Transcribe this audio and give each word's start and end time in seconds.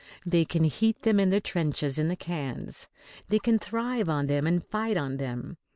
They 0.25 0.45
can 0.45 0.63
heat 0.63 1.03
them 1.03 1.19
in 1.19 1.29
the 1.29 1.39
trenches 1.39 1.99
in 1.99 2.07
the 2.07 2.15
cans; 2.15 2.87
they 3.29 3.37
can 3.37 3.59
thrive 3.59 4.09
on 4.09 4.25
them 4.25 4.47
and 4.47 4.65
fight 4.65 4.97
on 4.97 5.17
them. 5.17 5.57